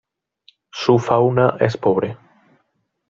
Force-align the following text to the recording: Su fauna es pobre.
Su 0.71 0.97
fauna 0.97 1.57
es 1.59 1.77
pobre. 1.77 2.17